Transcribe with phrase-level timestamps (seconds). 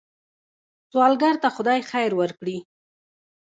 [0.91, 2.57] سوالګر ته خدای خیر ورکړي